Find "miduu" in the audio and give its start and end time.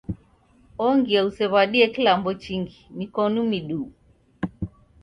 3.51-3.87